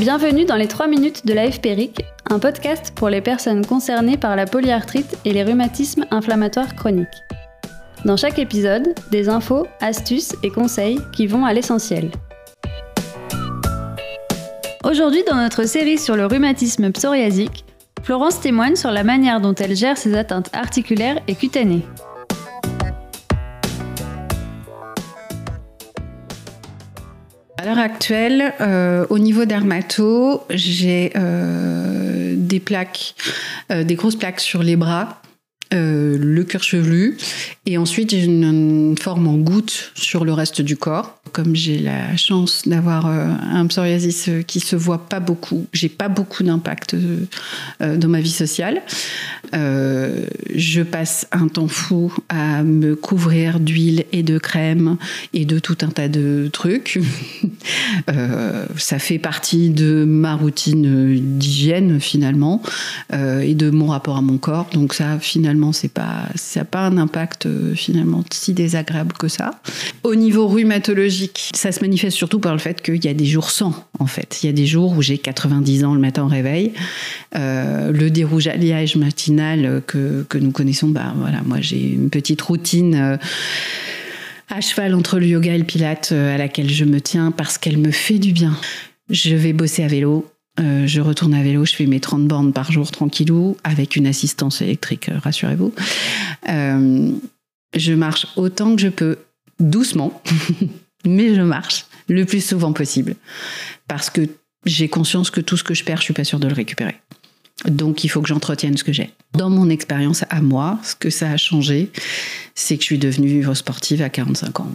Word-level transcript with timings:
Bienvenue 0.00 0.46
dans 0.46 0.56
les 0.56 0.66
3 0.66 0.88
minutes 0.88 1.26
de 1.26 1.34
la 1.34 1.52
FPRIC, 1.52 2.06
un 2.30 2.38
podcast 2.38 2.90
pour 2.96 3.10
les 3.10 3.20
personnes 3.20 3.66
concernées 3.66 4.16
par 4.16 4.34
la 4.34 4.46
polyarthrite 4.46 5.18
et 5.26 5.32
les 5.34 5.44
rhumatismes 5.44 6.06
inflammatoires 6.10 6.74
chroniques. 6.74 7.06
Dans 8.06 8.16
chaque 8.16 8.38
épisode, 8.38 8.94
des 9.10 9.28
infos, 9.28 9.66
astuces 9.82 10.34
et 10.42 10.48
conseils 10.48 10.98
qui 11.12 11.26
vont 11.26 11.44
à 11.44 11.52
l'essentiel. 11.52 12.10
Aujourd'hui, 14.84 15.22
dans 15.28 15.36
notre 15.36 15.64
série 15.64 15.98
sur 15.98 16.16
le 16.16 16.24
rhumatisme 16.24 16.90
psoriasique, 16.92 17.66
Florence 18.02 18.40
témoigne 18.40 18.76
sur 18.76 18.92
la 18.92 19.04
manière 19.04 19.42
dont 19.42 19.54
elle 19.54 19.76
gère 19.76 19.98
ses 19.98 20.16
atteintes 20.16 20.48
articulaires 20.54 21.20
et 21.28 21.34
cutanées. 21.34 21.84
À 27.60 27.66
l'heure 27.66 27.78
actuelle, 27.78 28.54
euh, 28.62 29.04
au 29.10 29.18
niveau 29.18 29.44
dermato, 29.44 30.44
j'ai 30.48 31.12
euh, 31.14 32.34
des 32.34 32.58
plaques, 32.58 33.14
euh, 33.70 33.84
des 33.84 33.96
grosses 33.96 34.16
plaques 34.16 34.40
sur 34.40 34.62
les 34.62 34.76
bras, 34.76 35.20
le 35.72 36.42
cuir 36.42 36.62
chevelu, 36.62 37.18
et 37.66 37.76
ensuite 37.76 38.10
j'ai 38.10 38.24
une, 38.24 38.96
forme 38.98 39.28
en 39.28 39.36
goutte 39.36 39.92
sur 39.94 40.24
le 40.24 40.32
reste 40.32 40.62
du 40.62 40.76
corps 40.76 41.20
comme 41.32 41.54
j'ai 41.54 41.78
la 41.78 42.16
chance 42.16 42.66
d'avoir 42.66 43.06
un 43.06 43.64
psoriasis 43.68 44.30
qui 44.48 44.58
se 44.58 44.74
voit 44.74 45.06
pas 45.06 45.20
beaucoup, 45.20 45.66
j'ai 45.72 45.88
pas 45.88 46.08
beaucoup 46.08 46.42
d'impact 46.42 46.96
dans 47.78 48.08
ma 48.08 48.20
vie 48.20 48.32
sociale. 48.32 48.82
je 49.52 50.82
passe 50.82 51.28
un 51.30 51.46
temps 51.46 51.68
fou 51.68 52.12
à 52.28 52.64
me 52.64 52.96
couvrir 52.96 53.60
d'huile 53.60 54.06
et 54.10 54.24
de 54.24 54.38
crème 54.38 54.96
et 55.34 55.44
de 55.44 55.60
tout 55.60 55.78
un 55.82 55.90
tas 55.90 56.08
de 56.08 56.50
trucs. 56.52 56.98
ça 58.76 58.98
fait 58.98 59.18
partie 59.18 59.70
de 59.70 60.04
ma 60.04 60.34
routine 60.34 61.38
d'hygiène 61.38 62.00
finalement 62.00 62.62
et 63.12 63.54
de 63.54 63.70
mon 63.70 63.88
rapport 63.88 64.16
à 64.16 64.22
mon 64.22 64.38
corps. 64.38 64.68
Donc 64.72 64.94
ça 64.94 65.18
finalement 65.18 65.72
c'est 65.72 65.92
pas 65.92 66.28
ça 66.34 66.60
n'a 66.60 66.64
pas 66.64 66.80
un 66.80 66.96
impact 66.96 67.48
finalement 67.74 68.24
si 68.30 68.52
désagréable 68.52 69.12
que 69.18 69.28
ça. 69.28 69.60
Au 70.02 70.14
niveau 70.14 70.48
rhumatologique 70.48 71.50
ça 71.54 71.72
se 71.72 71.80
manifeste 71.80 72.16
surtout 72.16 72.40
par 72.40 72.52
le 72.52 72.58
fait 72.58 72.80
qu'il 72.82 73.04
y 73.04 73.08
a 73.08 73.14
des 73.14 73.26
jours 73.26 73.50
sans, 73.50 73.86
en 73.98 74.06
fait. 74.06 74.40
Il 74.42 74.46
y 74.46 74.48
a 74.48 74.52
des 74.52 74.66
jours 74.66 74.96
où 74.96 75.02
j'ai 75.02 75.18
90 75.18 75.84
ans 75.84 75.94
le 75.94 76.00
matin 76.00 76.24
au 76.24 76.28
réveil. 76.28 76.72
Euh, 77.36 77.92
le 77.92 78.10
dérougeage 78.10 78.96
matinal 78.96 79.82
que, 79.86 80.24
que, 80.28 80.38
nous 80.38 80.50
connaissons, 80.50 80.88
bah 80.88 81.14
voilà, 81.16 81.42
moi 81.44 81.58
j'ai 81.60 81.92
une 81.92 82.10
petite 82.10 82.40
routine. 82.42 83.18
Euh, 84.50 84.54
à 84.54 84.60
cheval 84.60 84.94
entre 84.94 85.18
le 85.18 85.26
yoga 85.26 85.54
et 85.54 85.58
le 85.58 85.64
pilate 85.64 86.10
euh, 86.12 86.34
à 86.34 86.38
laquelle 86.38 86.70
je 86.70 86.84
me 86.84 87.00
tiens 87.00 87.30
parce 87.30 87.58
qu'elle 87.58 87.78
me 87.78 87.90
fait 87.90 88.18
du 88.18 88.32
bien. 88.32 88.56
Je 89.08 89.34
vais 89.34 89.52
bosser 89.52 89.82
à 89.82 89.88
vélo, 89.88 90.30
je 90.58 91.00
retourne 91.00 91.34
à 91.34 91.42
vélo, 91.42 91.64
je 91.64 91.74
fais 91.74 91.86
mes 91.86 91.98
30 91.98 92.28
bornes 92.28 92.52
par 92.52 92.70
jour 92.70 92.90
tranquillou, 92.92 93.56
avec 93.64 93.96
une 93.96 94.06
assistance 94.06 94.62
électrique, 94.62 95.10
rassurez-vous. 95.24 95.74
je 96.46 97.92
marche 97.94 98.28
autant 98.36 98.76
que 98.76 98.82
je 98.82 98.88
peux, 98.88 99.18
doucement, 99.58 100.22
mais 101.04 101.34
je 101.34 101.40
marche 101.40 101.86
le 102.08 102.24
plus 102.24 102.44
souvent 102.44 102.72
possible 102.72 103.16
parce 103.88 104.10
que 104.10 104.28
j'ai 104.64 104.88
conscience 104.88 105.30
que 105.30 105.40
tout 105.40 105.56
ce 105.56 105.64
que 105.64 105.74
je 105.74 105.82
perds, 105.82 105.98
je 105.98 106.04
suis 106.04 106.14
pas 106.14 106.24
sûre 106.24 106.38
de 106.38 106.46
le 106.46 106.54
récupérer. 106.54 107.00
Donc 107.66 108.04
il 108.04 108.08
faut 108.08 108.20
que 108.22 108.28
j'entretienne 108.28 108.76
ce 108.76 108.84
que 108.84 108.92
j'ai. 108.92 109.10
Dans 109.34 109.50
mon 109.50 109.70
expérience 109.70 110.24
à 110.28 110.40
moi, 110.40 110.78
ce 110.82 110.94
que 110.94 111.08
ça 111.10 111.30
a 111.30 111.36
changé, 111.36 111.90
c'est 112.54 112.76
que 112.76 112.82
je 112.82 112.86
suis 112.86 112.98
devenue 112.98 113.44
sportive 113.54 114.02
à 114.02 114.08
45 114.08 114.60
ans. 114.60 114.72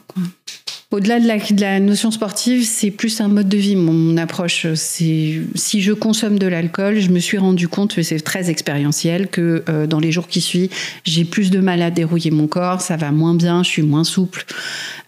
Au-delà 0.92 1.20
de 1.20 1.59
la, 1.59 1.80
notion 1.80 2.09
sportive, 2.09 2.64
c'est 2.64 2.92
plus 2.92 3.20
un 3.20 3.28
mode 3.28 3.50
de 3.50 3.58
vie. 3.58 3.76
Mon 3.76 4.16
approche, 4.17 4.67
c'est 4.76 5.42
si 5.56 5.81
je 5.81 5.92
consomme 5.92 6.39
de 6.39 6.48
l'alcool, 6.48 7.00
je 7.00 7.09
me 7.09 7.20
suis 7.20 7.38
rendu 7.38 7.67
compte, 7.67 8.02
c'est 8.02 8.20
très 8.21 8.49
expérientiel, 8.49 9.27
que 9.27 9.64
euh, 9.67 9.88
dans 9.88 9.99
les 9.99 10.14
jours 10.14 10.27
qui 10.27 10.39
suivent, 10.42 10.70
j'ai 11.04 11.26
plus 11.26 11.52
de 11.52 11.60
mal 11.60 11.82
à 11.82 11.92
dérouiller 11.92 12.32
mon 12.32 12.48
corps, 12.48 12.82
ça 12.82 12.95
va 12.98 13.11
moins 13.11 13.33
bien, 13.33 13.61
je 13.61 13.70
suis 13.70 13.82
moins 13.82 14.05
souple, 14.05 14.45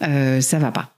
euh, 0.02 0.42
ça 0.42 0.58
va 0.58 0.72
pas. 0.72 0.92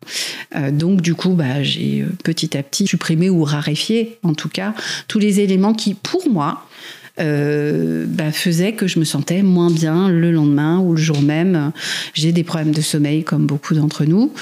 Euh, 0.57 0.73
donc 0.73 1.03
du 1.03 1.15
coup, 1.15 1.35
bah, 1.35 1.63
j'ai 1.63 2.05
petit 2.25 2.57
à 2.57 2.63
petit 2.65 2.87
supprimé 2.87 3.31
ou 3.31 3.45
raréfié, 3.45 4.19
en 4.25 4.35
tout 4.35 4.49
cas, 4.49 4.75
tous 5.07 5.21
les 5.21 5.39
éléments 5.39 5.75
qui, 5.75 5.95
pour 5.95 6.29
moi, 6.29 6.67
euh, 7.19 8.07
bah, 8.09 8.33
faisait 8.33 8.73
que 8.73 8.87
je 8.87 8.99
me 8.99 9.05
sentais 9.05 9.43
moins 9.43 9.71
bien 9.71 10.09
le 10.09 10.31
lendemain 10.31 10.79
ou 10.79 10.93
le 10.95 11.01
jour 11.01 11.21
même. 11.21 11.73
J'ai 12.15 12.33
des 12.33 12.45
problèmes 12.45 12.73
de 12.73 12.81
sommeil 12.81 13.25
comme 13.25 13.47
beaucoup 13.47 13.75
d'entre 13.75 14.05
nous, 14.05 14.33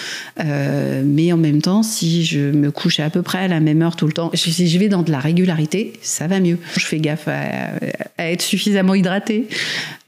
euh, 0.40 1.02
mais 1.04 1.32
en 1.32 1.36
même 1.36 1.62
temps, 1.62 1.82
si 1.82 2.24
je 2.24 2.50
me 2.50 2.70
couche 2.70 3.00
à 3.00 3.10
peu 3.10 3.22
près 3.22 3.38
à 3.38 3.48
la 3.48 3.60
même 3.60 3.82
heure 3.82 3.96
tout 3.96 4.06
le 4.06 4.12
temps, 4.12 4.30
si 4.34 4.68
je 4.68 4.78
vais 4.78 4.88
dans 4.88 5.02
de 5.02 5.10
la 5.10 5.18
régularité, 5.18 5.94
ça 6.02 6.26
va 6.26 6.40
mieux. 6.40 6.58
Je 6.76 6.84
fais 6.84 6.98
gaffe 6.98 7.28
à, 7.28 7.72
être 8.18 8.42
suffisamment 8.42 8.94
hydratée 8.94 9.48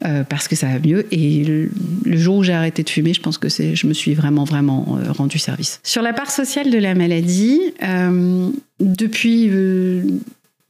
euh, 0.04 0.25
parce 0.25 0.47
que 0.47 0.56
ça 0.56 0.66
va 0.66 0.78
mieux. 0.78 1.06
Et 1.12 1.44
le, 1.44 1.71
jour 2.19 2.38
où 2.38 2.42
j'ai 2.42 2.53
arrêté 2.53 2.82
de 2.82 2.91
fumer, 2.91 3.15
je 3.15 3.21
pense 3.21 3.38
que 3.38 3.48
c'est, 3.48 3.75
je 3.75 3.87
me 3.87 3.94
suis 3.94 4.15
vraiment 4.15 4.44
vraiment 4.44 4.98
rendu 5.09 5.38
service. 5.38 5.81
Sur 5.82 6.03
la 6.03 6.12
part 6.12 6.31
sociale 6.31 6.71
de 6.71 6.78
la 6.78 6.94
maladie, 6.94 7.60
depuis 8.81 9.48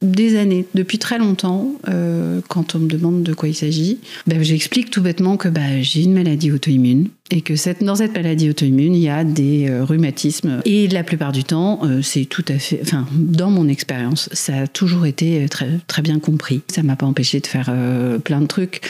des 0.01 0.37
années, 0.37 0.65
depuis 0.73 0.97
très 0.97 1.19
longtemps, 1.19 1.73
euh, 1.87 2.41
quand 2.47 2.73
on 2.75 2.79
me 2.79 2.87
demande 2.87 3.21
de 3.21 3.33
quoi 3.33 3.49
il 3.49 3.53
s'agit, 3.53 3.99
ben, 4.25 4.41
j'explique 4.43 4.89
tout 4.89 5.01
bêtement 5.01 5.37
que 5.37 5.47
ben, 5.47 5.83
j'ai 5.83 6.01
une 6.01 6.13
maladie 6.13 6.51
auto-immune 6.51 7.09
et 7.29 7.41
que 7.41 7.55
cette, 7.55 7.83
dans 7.83 7.95
cette 7.95 8.13
maladie 8.13 8.49
auto-immune, 8.49 8.95
il 8.95 9.01
y 9.01 9.09
a 9.09 9.23
des 9.23 9.69
euh, 9.69 9.83
rhumatismes. 9.83 10.61
Et 10.65 10.87
la 10.87 11.03
plupart 11.03 11.31
du 11.31 11.43
temps, 11.43 11.81
euh, 11.83 12.01
c'est 12.01 12.25
tout 12.25 12.45
à 12.47 12.57
fait, 12.57 12.79
enfin, 12.81 13.07
dans 13.13 13.51
mon 13.51 13.67
expérience, 13.67 14.27
ça 14.31 14.61
a 14.61 14.67
toujours 14.67 15.05
été 15.05 15.45
très, 15.49 15.69
très 15.85 16.01
bien 16.01 16.19
compris. 16.19 16.61
Ça 16.67 16.81
m'a 16.81 16.95
pas 16.95 17.05
empêché 17.05 17.39
de 17.39 17.47
faire 17.47 17.71
plein 18.23 18.41
de 18.41 18.47
trucs. 18.47 18.81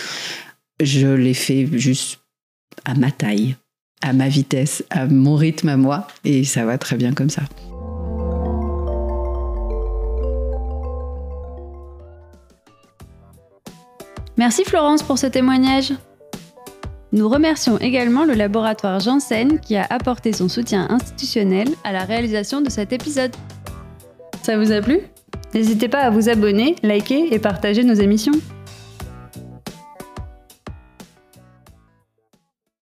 Je 0.81 1.07
l'ai 1.07 1.33
fait 1.33 1.67
juste 1.73 2.19
à 2.85 2.95
ma 2.95 3.11
taille, 3.11 3.55
à 4.01 4.13
ma 4.13 4.29
vitesse, 4.29 4.83
à 4.89 5.07
mon 5.07 5.35
rythme 5.35 5.69
à 5.69 5.77
moi, 5.77 6.07
et 6.23 6.45
ça 6.45 6.65
va 6.65 6.77
très 6.77 6.95
bien 6.95 7.13
comme 7.13 7.29
ça. 7.29 7.43
Merci 14.41 14.63
Florence 14.63 15.03
pour 15.03 15.19
ce 15.19 15.27
témoignage. 15.27 15.93
Nous 17.11 17.29
remercions 17.29 17.77
également 17.77 18.25
le 18.25 18.33
laboratoire 18.33 18.99
Janssen 18.99 19.59
qui 19.59 19.75
a 19.75 19.85
apporté 19.87 20.33
son 20.33 20.49
soutien 20.49 20.87
institutionnel 20.89 21.67
à 21.83 21.91
la 21.91 22.05
réalisation 22.05 22.59
de 22.59 22.71
cet 22.71 22.91
épisode. 22.91 23.35
Ça 24.41 24.57
vous 24.57 24.71
a 24.71 24.81
plu? 24.81 25.01
N'hésitez 25.53 25.87
pas 25.89 25.99
à 25.99 26.09
vous 26.09 26.27
abonner, 26.27 26.75
liker 26.81 27.31
et 27.31 27.37
partager 27.37 27.83
nos 27.83 27.93
émissions. 27.93 28.33